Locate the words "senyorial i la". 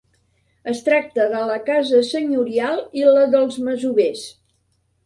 2.09-3.31